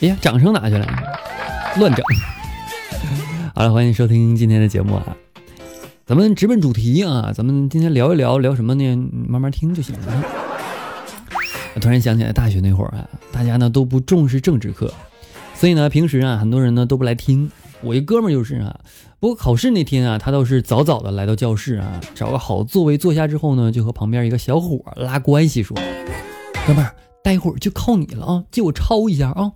[0.00, 0.86] 哎呀，掌声哪去了？
[1.76, 2.04] 乱整。
[3.52, 5.16] 好了，欢迎收听今天的节目啊！
[6.06, 7.32] 咱们直奔主题啊！
[7.34, 8.96] 咱们今天聊一聊聊什么呢？
[9.26, 10.24] 慢慢听就行了。
[11.74, 14.94] 我突然想起来，大学那会儿啊，大家呢都不重视政治课，
[15.52, 17.50] 所以呢，平时啊，很多人呢都不来听。
[17.80, 18.78] 我一哥们儿就是啊，
[19.18, 25.76] 不过考试那天啊，他倒是早早的来到教室啊，找个好座位坐下之后呢，就和旁边一个小伙拉关系说
[26.68, 26.94] ：“哥们儿，
[27.28, 29.52] 待会儿就靠你了啊，借我抄一下啊。”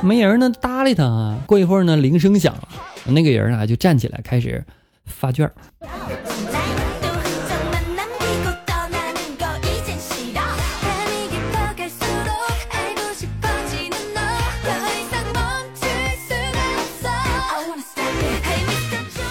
[0.00, 1.38] 没人呢搭理他啊。
[1.46, 2.68] 过一会儿呢，铃声响了，
[3.04, 4.64] 那个人啊就站起来开始
[5.04, 5.52] 发卷。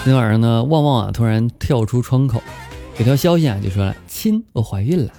[0.04, 2.40] 那晚上呢，旺旺啊突然跳出窗口，
[2.98, 5.10] 有条消息啊就说了：“亲，我怀孕了。”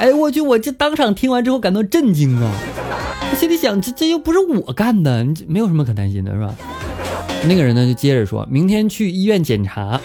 [0.00, 2.52] 哎，我去，我这当场听完之后感到震惊啊！
[3.38, 6.54] 心里想，这这又不是我干的，你这没有什么可担心的，是吧？
[7.46, 10.00] 那个人呢，就接着说：“明天去医院检查。”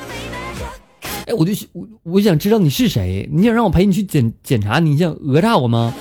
[1.28, 5.94] 哎，我就我我想知道你是谁，你想让我陪你去检检查，你想讹诈我吗？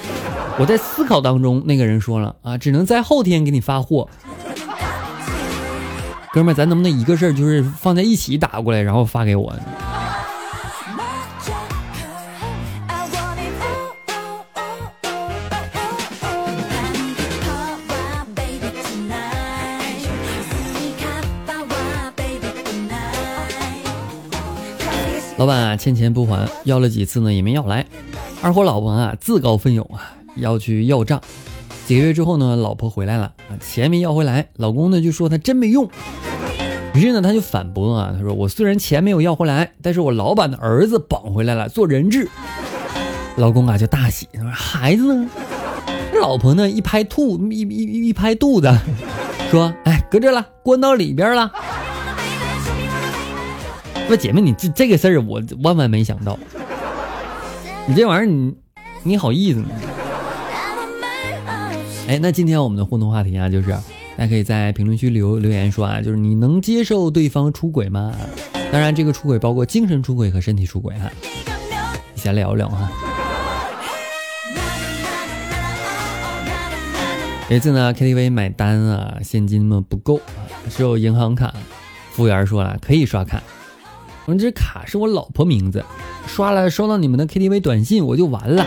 [0.59, 4.09] 我在思考当中，那个人说了：“啊，只能在后天给你发货。”
[6.33, 9.53] 哥们，咱能不能一个事儿就是放在一起打过来，然后发给我？
[25.39, 27.87] 老板啊，欠钱不还，要了几次呢，也没要来。
[28.43, 31.23] 二货老婆啊，自告奋勇啊，要去要账。
[31.87, 35.89] 几个月之后呢，老婆回来了啊，钱没要回来，老公呢就说他真没用。
[36.93, 42.29] 于是呢，他就反驳啊，他说我虽然钱没有要回来，但是我老板的儿子绑回来了做人质。
[43.37, 45.31] 老公啊就大喜，他说孩子呢？
[46.21, 48.77] 老婆呢一拍肚一一一拍肚子，
[49.53, 51.53] 说哎搁这了，关到里边了。
[54.09, 56.39] 那姐妹，你这这个事儿我万万没想到，
[57.87, 58.55] 你这玩意儿你
[59.03, 59.69] 你好意思吗？
[62.09, 68.15] 哎，那今天我们的互动话题啊，就是大家可以在评论区留留言说啊，就是你能接受对方出轨吗？
[68.73, 71.11] 当然，这个出轨包括精神出轨和身体出轨哈，
[72.15, 72.91] 一起来聊聊哈。
[77.51, 80.41] 有一次呢，KTV 买单啊，现金呢不够啊，
[80.71, 81.53] 只有银行卡，
[82.13, 83.43] 服务员说了可以刷卡。
[84.29, 85.83] 我说这卡是我老婆名字，
[86.27, 88.67] 刷了收到你们的 KTV 短信我就完了。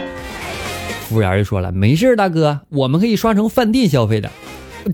[1.03, 4.31] 服务员就说了，没事大哥，我们可以刷成饭店消费的。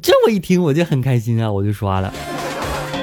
[0.01, 2.13] 这我一听我就很开心啊，我就刷了。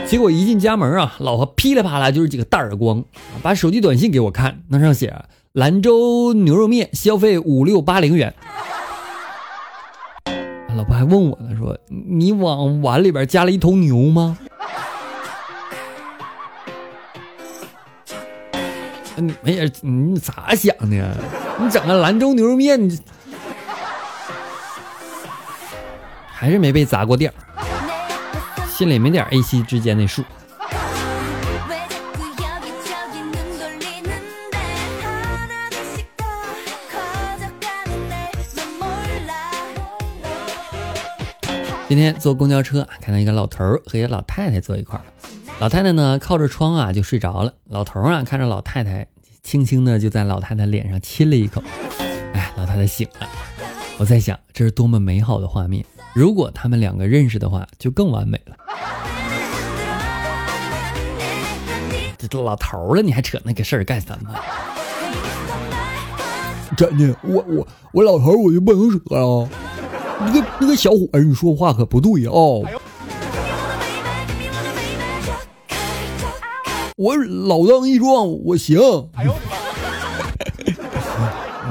[0.06, 3.02] 结果一进家门啊，老婆噼里啪啦就是几个大耳光，
[3.40, 5.14] 把手机短信给我看，那上写
[5.52, 8.34] 兰州牛肉面消费五六八零元。
[10.76, 14.36] 老婆还问我呢，说你往碗里边加了一头牛吗？
[19.16, 21.16] 你没人，你咋想的？
[21.58, 22.98] 你整个兰州牛肉面，你
[26.26, 30.24] 还是没被砸过店儿，心里没点 A C 之间的数。
[41.86, 45.04] 今天坐公交车，看到一个老头儿和一个老太太坐一块儿。
[45.60, 49.06] 老太太呢靠着窗啊就睡着了，老头啊看着老太太，
[49.42, 51.62] 轻轻的就在老太太脸上亲了一口。
[52.34, 53.28] 哎，老太太醒了。
[53.96, 55.84] 我在想，这是多么美好的画面！
[56.12, 58.56] 如果他们两个认识的话，就更完美了。
[62.18, 64.34] 这都老头了，你还扯那个事儿干什么？
[66.76, 69.48] 真的，我我我老头我就不能扯啊！
[70.20, 72.64] 那个那个小伙儿，你说话可不对哦。
[76.96, 78.78] 我老当益壮，我行。
[79.14, 79.34] 哎 呦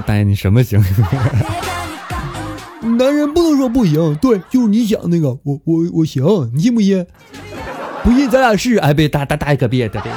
[0.05, 0.83] 大爷，你什么行？
[2.97, 7.05] 男人不能说不行，对，就是你想那个，我我我行，你信不信？
[8.03, 8.75] 不信咱俩试。
[8.79, 10.11] 哎，别大大大爷可别别别。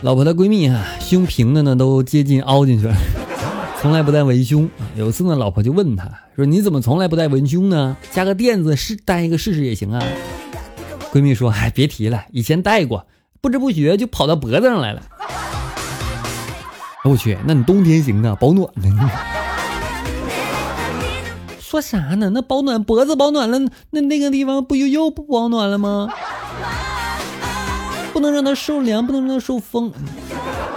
[0.00, 2.94] 老婆的闺蜜啊，胸平的呢都接近凹进去了。
[3.82, 4.66] 从来不带文胸。
[4.96, 7.98] 有一次呢，老婆就问他说：“你怎么从来不带文胸呢？
[8.10, 10.02] 加个垫子试戴一个试试也行啊。”
[11.12, 13.06] 闺蜜说：“哎，别提了，以前戴过，
[13.40, 15.02] 不知不觉就跑到脖子上来了。”
[17.04, 19.10] 我去，那你冬天行啊，保暖呢？
[21.58, 22.30] 说啥呢？
[22.30, 23.58] 那保暖脖子保暖了，
[23.90, 26.08] 那那个地方不又又不保暖了吗？
[28.12, 29.92] 不能让它受凉，不能让它受风。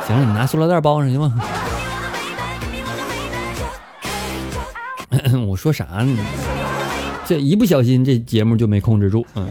[0.08, 1.34] 行了，你拿塑料袋包上行吗？
[5.48, 6.18] 我说啥呢？
[7.26, 9.26] 这一不小心，这节目就没控制住。
[9.36, 9.48] 嗯，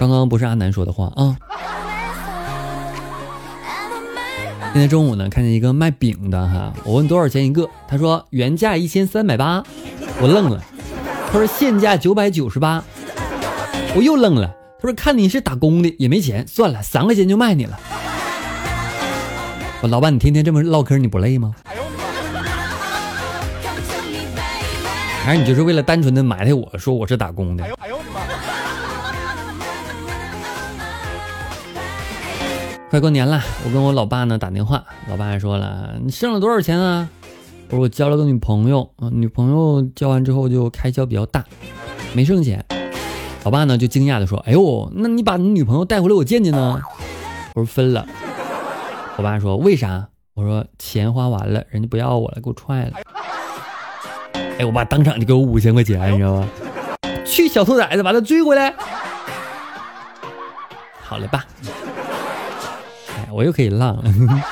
[0.00, 1.36] 刚刚不是阿南说的话啊。
[4.72, 9.62] 今天中午呢，看见一个卖饼的哈，我问多少钱一个，他说原价一千三百八，
[10.22, 10.64] 我愣了。
[11.30, 12.82] 他说现价九百九十八，
[13.94, 14.50] 我又愣了。
[14.80, 17.78] 他说看你是打工的，也没钱，算了，三块钱就卖你了。
[19.82, 21.54] 我老板，你天天这么唠嗑，你不累吗？
[25.22, 27.64] 还是你就是为了单纯的埋汰我说我是打工的？
[27.64, 28.20] 哎呦我的妈
[32.90, 37.08] 快过年了，我跟我老爸呢打电话，老爸还说了，你挣了多少钱啊？
[37.68, 41.44] 我说我交了个女朋友，女朋友交完之后就开销比较大，
[42.14, 42.64] 没剩钱。
[43.44, 46.82] 老爸呢就惊讶的说，哎呦，那你把你女朋友带回来我见见呢？
[47.54, 48.04] 我说分了。
[49.16, 50.08] 我爸说为啥？
[50.34, 52.94] 我说钱花完了，人家不要我了，给我踹了。
[54.58, 56.48] 哎，我爸当场就给我五千块钱，你知道吗？
[57.24, 58.74] 去小兔崽子，把他追回来。
[61.00, 61.46] 好了吧？
[63.32, 64.04] 我又可以浪了。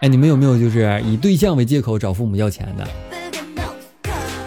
[0.00, 2.86] 哎，你们有没有就是以对象为借口找父母要钱的？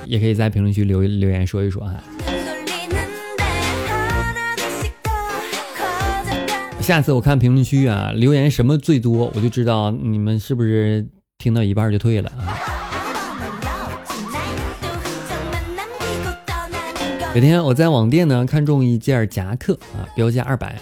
[0.06, 1.96] 也可以在评论区留留言说一说哈。
[6.82, 11.08] 下次我看评论区啊，留言什么最多，我就知道你们是不是
[11.38, 12.58] 听到一半就退了啊。
[17.36, 20.78] 有天我在网店呢看中一件夹克啊，标价二百，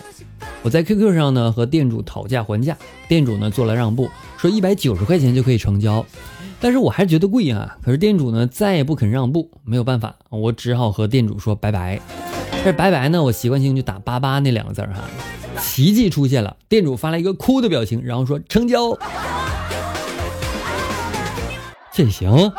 [0.61, 2.77] 我在 QQ 上呢和店主讨价还价，
[3.07, 6.05] 店主呢做了让步，说一百九十块钱就可以成交，
[6.59, 7.77] 但是我还是觉得贵啊。
[7.81, 11.99] 可是店主呢再也不肯让步，没有办法，我只好和店主说拜拜。
[12.63, 15.09] 这拜拜呢，我习惯性就打八八那两个字哈。
[15.61, 18.97] 奇迹出现了，店主发了一个哭的表情，然后说成交。
[21.93, 22.51] 这行。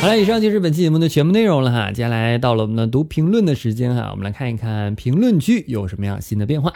[0.00, 1.90] 好了，以上就是本期节目的全部内容了哈。
[1.90, 6.72] 接下来到了我们的读评论的时间哈，我们来看一看评论区有什么样新的变化。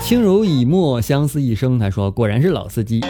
[0.00, 3.04] 轻柔以沫相思一生，他说果然是老司机。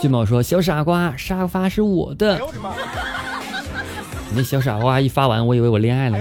[0.00, 2.40] 俊宝说小傻瓜，沙发是我的。
[4.30, 6.18] 你那小傻瓜一发完，我以为我恋爱了。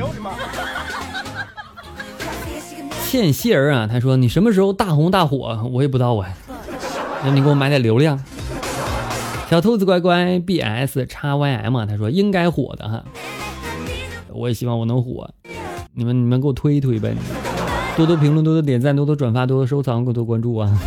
[3.10, 6.28] 欠谢儿啊，他说你什么时候大红大火，我也不知道啊。
[7.24, 8.20] 那你给我买点流量。
[9.50, 13.02] 小兔子乖乖 b s x y m，他说应该火的哈。
[14.34, 15.30] 我也希望我能火，
[15.94, 17.16] 你们你们给我推一推呗，
[17.96, 20.78] 多多评论，多多点赞，多多转发，多多收藏，多多关注啊。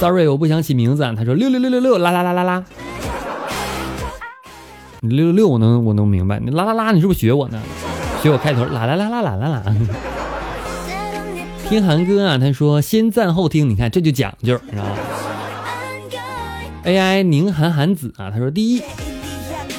[0.00, 1.14] Sorry，我不想起名字啊。
[1.16, 2.64] 他说六六六六六啦啦啦啦啦。
[5.02, 7.62] 你六六六我能我能明白，你啦啦啦你是不是学我呢？
[8.22, 9.62] 学我开头啦啦啦啦啦啦啦，
[11.68, 14.90] 听韩哥啊，他说先赞后听，你看这就讲究，你知道吗
[16.84, 18.82] ？AI 宁寒寒子啊，他说第一，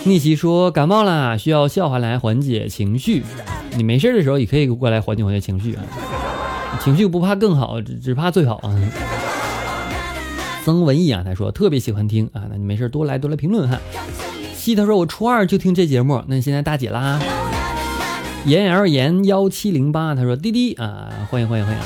[0.05, 3.23] 逆袭说感冒啦，需要笑话来缓解情绪，
[3.75, 5.83] 你没事的时候也可以过来缓解缓解情绪啊，
[6.83, 8.75] 情绪不怕更好，只怕最好啊。
[10.65, 13.77] 曾文艺啊，他说特别喜欢听啊，那你没事多来多来评论哈。
[14.55, 17.19] 西他说我初二就听这节目，那你现在大姐啦。
[18.45, 21.81] 言而言幺七零八，他说滴滴啊，欢迎欢迎欢迎。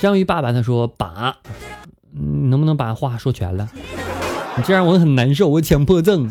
[0.00, 1.36] 章鱼爸爸他说把，
[2.12, 3.68] 能不能把话说全了？
[4.56, 6.30] 你这样我很难受，我强迫症。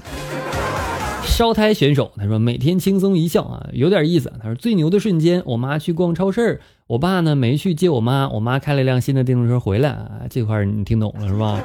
[1.25, 4.31] 烧胎选手他说每天轻松一笑啊，有点意思。
[4.41, 11.61] 他说最牛的瞬间，我妈去逛超市，我爸呢没去接我妈，我妈开了一辆新的电动车回来啊，这块你听懂了是吧？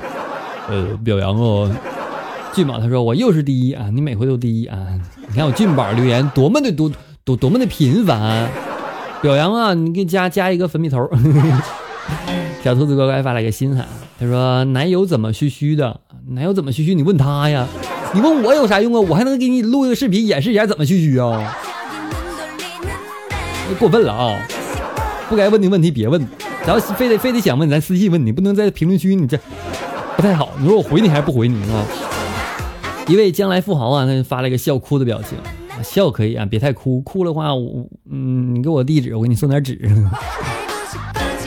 [0.69, 1.71] 呃，表扬哦。
[2.55, 4.79] 俊宝他说我又是第一啊，你每回都第一啊！
[5.29, 6.89] 你看我俊宝留言多么的多
[7.25, 8.49] 多多么的频繁，
[9.21, 9.75] 表扬啊！
[9.75, 11.11] 你给加加一个粉笔头。
[12.63, 13.85] 小兔子乖乖发了一个心哈，
[14.21, 16.01] 他说男友怎么嘘嘘的？
[16.29, 16.95] 男友怎么嘘嘘？
[16.95, 17.67] 你问他呀，
[18.15, 19.01] 你问我有啥用啊？
[19.01, 21.57] 我还能给你录一个视频演示一下怎么嘘嘘啊？
[23.81, 24.39] 过分了啊！
[25.29, 26.25] 不该问的问题别问，
[26.65, 29.37] 咱要非得非得想问，咱私信问你，不能在评论区你这
[30.17, 30.51] 不太好。
[30.61, 31.85] 你说我回你还是不回你啊？
[33.07, 35.37] 一位将来富豪啊，他就发了一个笑哭的表情，
[35.83, 39.79] 笑可以啊，别太哭，哭的话我嗯，你给我地址，我给你送点纸。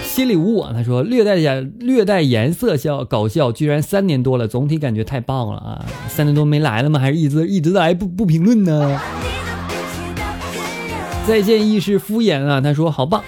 [0.04, 5.86] 心里无我，他说略带点略带颜色笑搞笑，居然三年多了，总体感觉太棒了啊！
[6.08, 7.00] 三年多没来了吗？
[7.00, 9.00] 还是一直一直来不不评论呢？
[11.28, 13.24] 再见亦是敷衍啊，他说好棒。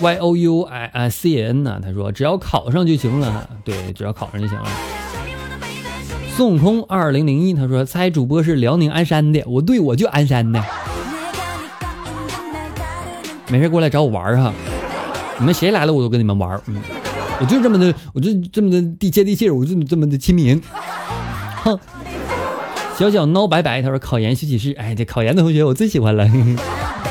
[0.00, 1.80] Y O U I I C N 呢？
[1.82, 4.68] 他说只要考上就行了，对，只要考上就行了。
[6.36, 10.62] 孙悟空二零零一，他说猜主播是辽宁鞍山的，我对我就鞍山的。
[13.48, 14.52] 没事过来找我玩哈，
[15.38, 16.76] 你们谁来了我都跟你们玩，嗯，
[17.40, 20.60] 我就这么的，我就这么的地接地气，我就这么的亲民。
[21.62, 21.78] 哼，
[22.98, 26.28] 小小孬白白，他说考研休息室，哎，这考研的同学我最喜欢了，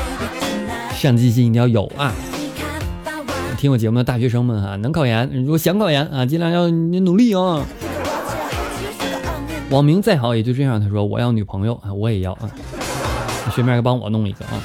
[0.94, 2.12] 上进心一定要有啊。
[3.56, 7.64] 听我节目的大学生们哈，能考研，如果想考研啊，尽量要你努力啊。
[9.70, 10.78] 网名再好也就这样。
[10.80, 12.50] 他说我要女朋友啊，我也要啊，
[13.52, 14.60] 顺便帮我弄一个啊。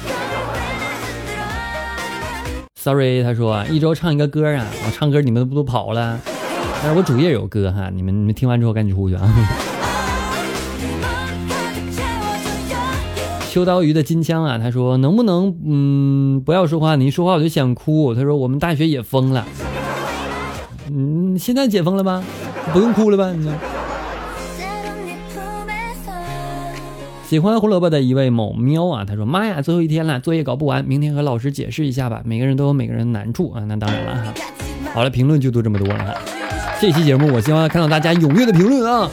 [2.76, 6.20] Sorry，他说一周唱一个歌啊，我唱歌你们不都跑了？
[6.82, 9.71] 但是我主页有歌哈，你们你们听完之后赶紧出去啊。
[13.52, 16.96] 秋刀鱼的金枪啊，他说能不能嗯不要说话？
[16.96, 18.14] 你一说话我就想哭。
[18.14, 19.46] 他说我们大学也封了，
[20.90, 22.24] 嗯，现在解封了吧？
[22.72, 23.30] 不用哭了吧？
[23.30, 23.52] 你。
[27.28, 32.22] 喜欢胡萝卜的一位某喵啊，他说妈呀，最后一天了，作业搞不完，明天和老师解释一下吧。
[32.24, 34.34] 每个人都有每个人难处啊，那当然了哈。
[34.94, 36.14] 好了，评论就都这么多了哈。
[36.80, 39.10] 这期节目我希望看到大家踊跃的评论啊。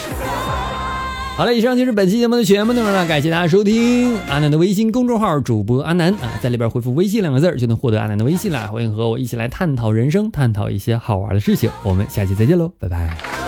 [1.39, 13.38] 好了，以上就是本期节目的全部内容了，感谢大家收听阿南的微信公众号主播阿南啊，在里边回复微信两个字就能获得阿南的微信了，欢迎和我一起来探讨人生，探讨一些好玩的事情，我们下期再见喽，拜拜。